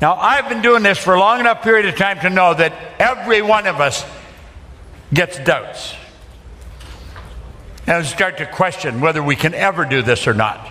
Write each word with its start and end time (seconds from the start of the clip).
Now, 0.00 0.14
I've 0.14 0.48
been 0.48 0.62
doing 0.62 0.82
this 0.82 0.98
for 0.98 1.14
a 1.14 1.18
long 1.18 1.40
enough 1.40 1.62
period 1.62 1.86
of 1.86 1.96
time 1.96 2.20
to 2.20 2.30
know 2.30 2.54
that 2.54 2.72
every 2.98 3.42
one 3.42 3.66
of 3.66 3.80
us 3.80 4.04
gets 5.12 5.38
doubts. 5.38 5.94
And 7.86 8.06
start 8.06 8.38
to 8.38 8.46
question 8.46 9.00
whether 9.00 9.22
we 9.22 9.36
can 9.36 9.52
ever 9.52 9.84
do 9.84 10.00
this 10.00 10.26
or 10.26 10.32
not. 10.32 10.70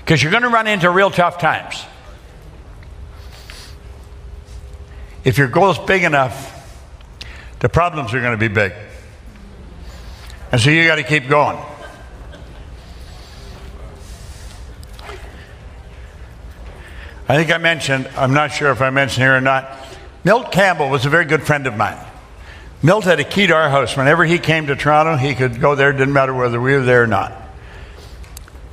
Because 0.00 0.22
you're 0.22 0.32
going 0.32 0.42
to 0.42 0.50
run 0.50 0.66
into 0.66 0.90
real 0.90 1.10
tough 1.10 1.38
times. 1.38 1.84
If 5.24 5.38
your 5.38 5.48
goal 5.48 5.70
is 5.70 5.78
big 5.78 6.04
enough, 6.04 6.52
the 7.60 7.68
problems 7.68 8.12
are 8.14 8.20
going 8.20 8.38
to 8.38 8.48
be 8.48 8.52
big. 8.52 8.72
And 10.52 10.60
so 10.60 10.70
you 10.70 10.86
got 10.86 10.96
to 10.96 11.02
keep 11.02 11.28
going. 11.28 11.58
I 17.28 17.36
think 17.36 17.50
I 17.50 17.58
mentioned, 17.58 18.08
I'm 18.16 18.34
not 18.34 18.52
sure 18.52 18.70
if 18.70 18.80
I 18.80 18.90
mentioned 18.90 19.22
here 19.22 19.36
or 19.36 19.40
not, 19.40 19.78
Milt 20.22 20.52
Campbell 20.52 20.88
was 20.90 21.06
a 21.06 21.10
very 21.10 21.24
good 21.24 21.42
friend 21.42 21.66
of 21.66 21.76
mine. 21.76 21.98
Milt 22.82 23.04
had 23.04 23.18
a 23.18 23.24
key 23.24 23.46
to 23.48 23.54
our 23.54 23.68
house. 23.68 23.96
Whenever 23.96 24.24
he 24.24 24.38
came 24.38 24.68
to 24.68 24.76
Toronto, 24.76 25.16
he 25.16 25.34
could 25.34 25.60
go 25.60 25.74
there, 25.74 25.92
didn't 25.92 26.12
matter 26.12 26.34
whether 26.34 26.60
we 26.60 26.74
were 26.74 26.82
there 26.82 27.02
or 27.02 27.06
not. 27.06 27.32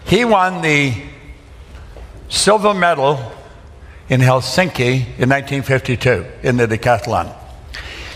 He 0.05 0.23
won 0.25 0.61
the 0.61 0.93
silver 2.29 2.73
medal 2.73 3.31
in 4.09 4.21
Helsinki 4.21 5.01
in 5.17 5.29
1952 5.29 6.25
in 6.43 6.57
the 6.57 6.67
decathlon. 6.67 7.35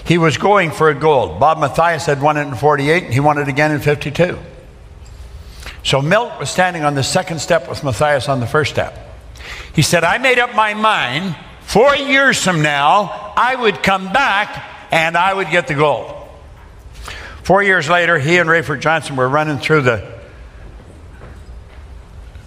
He 0.05 0.17
was 0.17 0.37
going 0.37 0.71
for 0.71 0.89
a 0.89 0.95
gold. 0.95 1.39
Bob 1.39 1.57
Mathias 1.57 2.05
had 2.05 2.21
won 2.21 2.37
it 2.37 2.47
in 2.47 2.55
48, 2.55 3.05
and 3.05 3.13
he 3.13 3.19
won 3.19 3.37
it 3.39 3.47
again 3.47 3.71
in 3.71 3.79
52. 3.79 4.37
So 5.83 6.01
Milt 6.01 6.39
was 6.39 6.49
standing 6.49 6.83
on 6.83 6.95
the 6.95 7.03
second 7.03 7.39
step 7.39 7.67
with 7.67 7.83
Mathias 7.83 8.29
on 8.29 8.39
the 8.39 8.47
first 8.47 8.71
step. 8.71 9.06
He 9.73 9.81
said, 9.81 10.03
I 10.03 10.17
made 10.17 10.39
up 10.39 10.55
my 10.55 10.73
mind 10.73 11.35
four 11.61 11.95
years 11.95 12.41
from 12.41 12.61
now, 12.61 13.33
I 13.35 13.55
would 13.55 13.83
come 13.83 14.11
back 14.11 14.63
and 14.91 15.17
I 15.17 15.33
would 15.33 15.49
get 15.49 15.67
the 15.67 15.75
gold. 15.75 16.13
Four 17.43 17.63
years 17.63 17.89
later, 17.89 18.17
he 18.17 18.37
and 18.37 18.49
Rafer 18.49 18.79
Johnson 18.79 19.15
were 19.15 19.27
running 19.27 19.57
through 19.59 19.81
the 19.81 20.17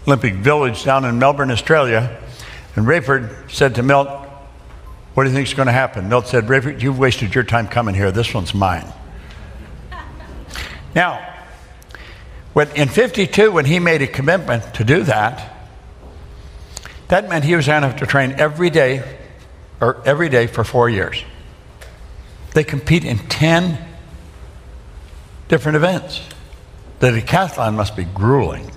Olympic 0.06 0.34
Village 0.34 0.84
down 0.84 1.04
in 1.04 1.18
Melbourne, 1.18 1.50
Australia. 1.50 2.18
And 2.76 2.86
Rafer 2.86 3.50
said 3.50 3.76
to 3.76 3.82
Milt, 3.82 4.08
What 5.14 5.24
do 5.24 5.30
you 5.30 5.34
think 5.34 5.48
is 5.48 5.54
going 5.54 5.66
to 5.66 5.72
happen? 5.72 6.08
Milt 6.08 6.26
said, 6.26 6.44
Rafer, 6.44 6.80
you've 6.80 6.98
wasted 6.98 7.34
your 7.34 7.44
time 7.44 7.68
coming 7.68 7.94
here. 7.94 8.10
This 8.10 8.34
one's 8.34 8.54
mine. 8.54 8.86
now, 10.94 11.26
when, 12.52 12.68
in 12.72 12.88
52, 12.88 13.52
when 13.52 13.64
he 13.64 13.78
made 13.78 14.02
a 14.02 14.06
commitment 14.06 14.74
to 14.74 14.84
do 14.84 15.04
that, 15.04 15.49
that 17.10 17.28
meant 17.28 17.44
he 17.44 17.56
was 17.56 17.66
going 17.66 17.82
to 17.82 17.88
have 17.88 17.98
to 17.98 18.06
train 18.06 18.34
every 18.38 18.70
day 18.70 19.02
or 19.80 20.00
every 20.06 20.28
day 20.28 20.46
for 20.46 20.62
four 20.62 20.88
years. 20.88 21.22
They 22.54 22.64
compete 22.64 23.04
in 23.04 23.18
10 23.18 23.78
different 25.48 25.76
events. 25.76 26.22
The 27.00 27.08
decathlon 27.08 27.74
must 27.74 27.96
be 27.96 28.04
grueling. 28.04 28.70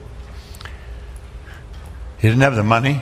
He 2.18 2.28
didn't 2.28 2.42
have 2.42 2.56
the 2.56 2.64
money. 2.64 3.02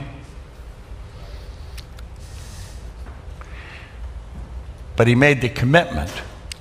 But 4.98 5.08
he 5.08 5.16
made 5.16 5.42
the 5.42 5.50
commitment. 5.50 6.10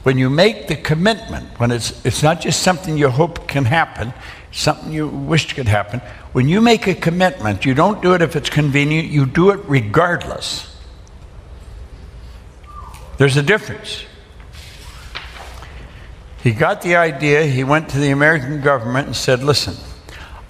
When 0.04 0.16
you 0.16 0.30
make 0.30 0.68
the 0.68 0.76
commitment, 0.76 1.58
when 1.58 1.72
it's, 1.72 2.04
it's 2.06 2.22
not 2.22 2.40
just 2.40 2.62
something 2.62 2.96
you 2.96 3.08
hope 3.08 3.48
can 3.48 3.64
happen, 3.64 4.14
something 4.52 4.92
you 4.92 5.08
wish 5.08 5.52
could 5.52 5.68
happen, 5.68 6.00
when 6.32 6.48
you 6.48 6.60
make 6.60 6.86
a 6.86 6.94
commitment, 6.94 7.64
you 7.64 7.74
don't 7.74 8.02
do 8.02 8.14
it 8.14 8.22
if 8.22 8.36
it's 8.36 8.50
convenient, 8.50 9.08
you 9.08 9.26
do 9.26 9.50
it 9.50 9.60
regardless. 9.66 10.76
There's 13.18 13.36
a 13.36 13.42
difference. 13.42 14.04
He 16.42 16.52
got 16.52 16.82
the 16.82 16.96
idea, 16.96 17.44
he 17.44 17.64
went 17.64 17.90
to 17.90 17.98
the 17.98 18.10
American 18.10 18.62
government 18.62 19.08
and 19.08 19.16
said, 19.16 19.42
Listen, 19.42 19.76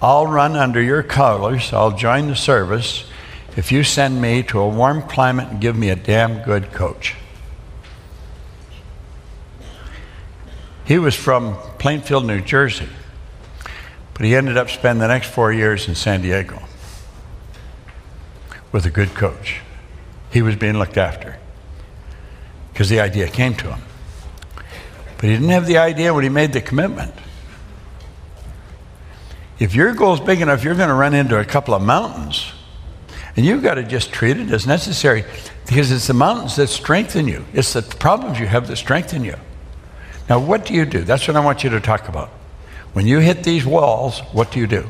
I'll 0.01 0.25
run 0.25 0.55
under 0.55 0.81
your 0.81 1.03
colors, 1.03 1.73
I'll 1.73 1.95
join 1.95 2.27
the 2.27 2.35
service 2.35 3.05
if 3.57 3.71
you 3.71 3.83
send 3.83 4.21
me 4.21 4.43
to 4.43 4.59
a 4.59 4.67
warm 4.69 5.01
climate 5.01 5.49
and 5.49 5.59
give 5.59 5.75
me 5.75 5.89
a 5.89 5.95
damn 5.95 6.41
good 6.43 6.71
coach. 6.71 7.15
He 10.85 10.97
was 10.97 11.15
from 11.15 11.55
Plainfield, 11.77 12.25
New 12.25 12.41
Jersey, 12.41 12.87
but 14.21 14.27
he 14.27 14.35
ended 14.35 14.55
up 14.55 14.69
spending 14.69 14.99
the 14.99 15.07
next 15.07 15.31
four 15.31 15.51
years 15.51 15.87
in 15.87 15.95
San 15.95 16.21
Diego 16.21 16.61
with 18.71 18.85
a 18.85 18.89
good 18.91 19.15
coach. 19.15 19.61
He 20.29 20.43
was 20.43 20.55
being 20.55 20.77
looked 20.77 20.95
after 20.95 21.39
because 22.71 22.87
the 22.87 22.99
idea 22.99 23.27
came 23.27 23.55
to 23.55 23.73
him. 23.73 23.81
But 25.17 25.23
he 25.23 25.29
didn't 25.29 25.49
have 25.49 25.65
the 25.65 25.79
idea 25.79 26.13
when 26.13 26.21
he 26.21 26.29
made 26.29 26.53
the 26.53 26.61
commitment. 26.61 27.15
If 29.57 29.73
your 29.73 29.91
goal 29.95 30.13
is 30.13 30.19
big 30.19 30.39
enough, 30.39 30.63
you're 30.63 30.75
going 30.75 30.89
to 30.89 30.93
run 30.93 31.15
into 31.15 31.39
a 31.39 31.43
couple 31.43 31.73
of 31.73 31.81
mountains. 31.81 32.53
And 33.35 33.43
you've 33.43 33.63
got 33.63 33.73
to 33.73 33.83
just 33.83 34.13
treat 34.13 34.37
it 34.37 34.51
as 34.51 34.67
necessary 34.67 35.25
because 35.65 35.91
it's 35.91 36.05
the 36.05 36.13
mountains 36.13 36.57
that 36.57 36.67
strengthen 36.67 37.27
you. 37.27 37.43
It's 37.53 37.73
the 37.73 37.81
problems 37.81 38.39
you 38.39 38.45
have 38.45 38.67
that 38.67 38.75
strengthen 38.75 39.23
you. 39.23 39.37
Now, 40.29 40.37
what 40.37 40.67
do 40.67 40.75
you 40.75 40.85
do? 40.85 41.01
That's 41.01 41.27
what 41.27 41.35
I 41.35 41.39
want 41.39 41.63
you 41.63 41.71
to 41.71 41.79
talk 41.79 42.07
about. 42.07 42.29
When 42.93 43.07
you 43.07 43.19
hit 43.19 43.43
these 43.43 43.65
walls, 43.65 44.19
what 44.33 44.51
do 44.51 44.59
you 44.59 44.67
do? 44.67 44.85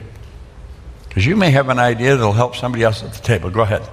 Because 1.07 1.25
you 1.25 1.35
may 1.35 1.51
have 1.51 1.69
an 1.69 1.77
idea 1.77 2.15
that'll 2.15 2.33
help 2.33 2.55
somebody 2.55 2.83
else 2.83 3.03
at 3.03 3.13
the 3.13 3.21
table. 3.21 3.51
Go 3.51 3.61
ahead. 3.61 3.87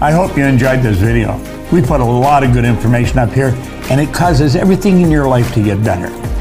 I 0.00 0.12
hope 0.12 0.36
you 0.36 0.44
enjoyed 0.44 0.82
this 0.82 0.98
video. 0.98 1.38
We 1.72 1.80
put 1.80 2.00
a 2.00 2.04
lot 2.04 2.44
of 2.44 2.52
good 2.52 2.66
information 2.66 3.18
up 3.18 3.30
here, 3.30 3.54
and 3.90 3.98
it 3.98 4.12
causes 4.12 4.56
everything 4.56 5.00
in 5.00 5.10
your 5.10 5.26
life 5.26 5.54
to 5.54 5.62
get 5.62 5.82
better. 5.82 6.35